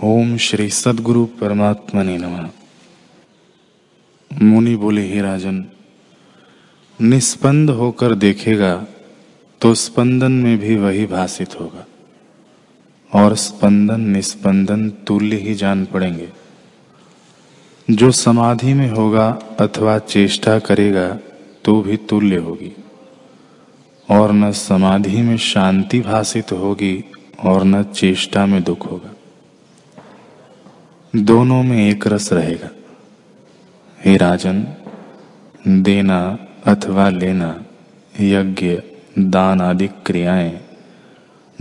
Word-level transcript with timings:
ओम 0.00 0.36
श्री 0.36 0.68
सदगुरु 0.70 1.24
परमात्मा 1.40 2.02
ने 2.02 2.16
नमः। 2.18 2.48
मुनि 4.30 4.74
बोले, 4.76 5.02
हे 5.08 5.20
राजन, 5.22 5.64
निस्पंद 7.00 7.70
होकर 7.70 8.14
देखेगा 8.14 8.74
तो 9.60 9.72
स्पंदन 9.74 10.32
में 10.32 10.58
भी 10.58 10.76
वही 10.76 11.06
भाषित 11.06 11.58
होगा 11.60 11.86
और 13.12 13.36
स्पंदन 13.36 14.00
निस्पंदन 14.00 14.88
तुल्य 15.06 15.36
ही 15.36 15.54
जान 15.54 15.84
पड़ेंगे। 15.84 16.28
जो 17.88 18.10
समाधि 18.10 18.74
में 18.74 18.90
होगा 18.90 19.28
अथवा 19.60 19.98
चेष्टा 19.98 20.58
करेगा 20.58 21.08
तो 21.64 21.80
भी 21.82 21.96
तुल्य 21.96 22.36
होगी 22.36 22.72
और 24.08 24.32
न 24.32 24.52
समाधि 24.52 25.22
में 25.22 25.36
शांति 25.36 26.00
भाषित 26.00 26.52
होगी 26.52 27.04
और 27.44 27.64
न 27.64 27.82
चेष्टा 27.84 28.46
में 28.46 28.62
दुख 28.62 28.90
होगा। 28.90 29.15
दोनों 31.16 31.62
में 31.62 31.90
एक 31.90 32.06
रस 32.06 32.32
रहेगा। 32.32 32.68
हे 34.04 34.16
राजन, 34.16 34.66
देना 35.68 36.38
अथवा 36.66 37.08
लेना, 37.08 37.64
यज्ञ, 38.20 38.82
दान 39.18 39.60
आदि 39.60 39.88
क्रियाएँ, 39.88 40.60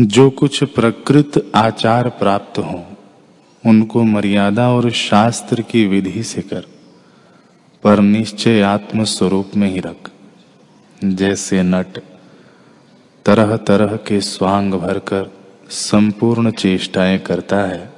जो 0.01 0.29
कुछ 0.29 0.63
प्रकृत 0.63 1.51
आचार 1.55 2.09
प्राप्त 2.09 2.57
हो, 2.57 2.85
उनको 3.65 4.03
मर्यादा 4.03 4.69
और 4.69 4.91
शास्त्र 4.91 5.61
की 5.61 5.85
विधि 5.85 6.23
से 6.23 6.41
कर, 6.41 6.65
पर 7.83 7.99
निश्चय 7.99 8.61
आत्म 8.61 9.03
स्वरूप 9.03 9.51
में 9.55 9.69
ही 9.69 9.79
रख, 9.79 10.11
जैसे 11.03 11.63
नट 11.63 11.99
तरह 13.25 13.57
तरह 13.57 13.95
के 13.95 14.21
स्वांग 14.21 14.73
भरकर 14.73 15.31
संपूर्ण 15.69 16.51
चेष्टाएँ 16.51 17.19
करता 17.19 17.57
है। 17.57 17.94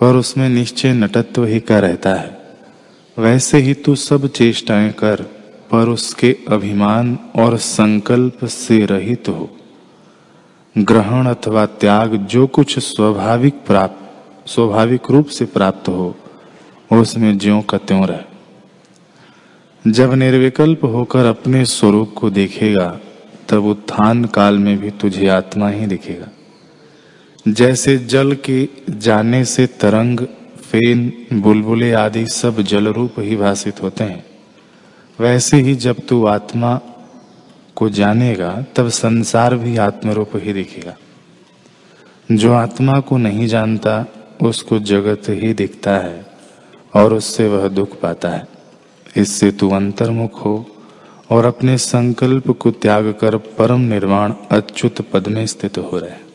पर 0.00 0.16
उसमें 0.16 0.48
निश्चय 0.48 0.92
नटत्व 0.92 1.44
ही 1.44 1.60
का 1.60 1.78
रहता 1.78 2.14
है। 2.14 2.38
वैसे 3.18 3.58
ही 3.58 3.74
तू 3.74 3.94
सब 3.94 4.28
चेष्टाएँ 4.28 4.92
कर, 4.92 5.22
पर 5.70 5.88
उसके 5.88 6.36
अभिमान 6.48 7.18
और 7.36 7.56
संकल्प 7.56 8.44
से 8.44 8.86
रहित 8.86 9.28
हो। 9.28 9.50
ग्रहण 10.78 11.26
अथवा 11.26 11.66
त्याग 11.66 12.16
जो 12.16 12.46
कुछ 12.46 12.78
स्वाभाविक 12.78 13.54
प्राप्त, 13.54 14.04
स्वाभाविक 14.48 15.00
रूप 15.10 15.26
से 15.26 15.44
प्राप्त 15.44 15.88
हो, 15.88 16.16
उसमें 16.92 17.38
ज्यो 17.38 17.60
का 17.60 17.78
त्यों 17.78 18.06
रह। 18.06 18.24
जब 19.86 20.12
निर्विकल्प 20.12 20.84
होकर 20.84 21.24
अपने 21.24 21.64
स्वरूप 21.64 22.14
को 22.16 22.30
देखेगा, 22.30 23.00
तब 23.48 23.64
उत्थान 23.64 24.24
काल 24.24 24.58
में 24.58 24.78
भी 24.78 24.90
तुझे 24.90 25.28
आत्मा 25.28 25.68
ही 25.68 25.86
दिखेगा। 25.86 26.28
जैसे 27.48 27.96
जल 27.96 28.32
के 28.32 28.68
जाने 28.90 29.44
से 29.44 29.66
तरंग, 29.66 30.20
फेन, 30.70 31.26
बुलबुले 31.32 31.92
आदि 31.92 32.26
सब 32.26 32.60
जल 32.62 32.88
रूप 32.88 33.14
ही 33.18 33.36
भाषित 33.36 33.82
होते 33.82 34.04
हैं। 34.04 34.26
वैसे 35.20 35.56
ही 35.56 35.74
जब 35.74 35.96
तू 36.08 36.26
आत्मा 36.26 36.80
को 37.76 37.88
जानेगा, 37.88 38.64
तब 38.76 38.88
संसार 38.88 39.56
भी 39.56 39.76
आत्मरूप 39.76 40.30
ही 40.34 40.52
दिखेगा। 40.52 40.96
जो 42.32 42.52
आत्मा 42.52 43.00
को 43.00 43.16
नहीं 43.16 43.46
जानता, 43.46 44.06
उसको 44.42 44.78
जगत 44.78 45.22
ही 45.28 45.54
दिखता 45.54 45.98
है, 45.98 46.26
और 46.94 47.14
उससे 47.14 47.48
वह 47.48 47.68
दुख 47.68 48.00
पाता 48.00 48.28
है। 48.28 48.46
इससे 49.16 49.50
तू 49.50 49.70
अंतर्मुख 49.70 50.44
हो, 50.44 50.70
और 51.30 51.44
अपने 51.44 51.78
संकल्प 51.78 52.50
को 52.50 52.70
त्याग 52.70 53.14
कर 53.20 53.36
परम 53.36 53.80
निर्वाण 53.80 54.34
अच्युत 54.50 55.00
पद 55.12 55.28
में 55.28 55.46
स्थित 55.46 55.78
हो 55.78 55.98
रहे। 55.98 56.27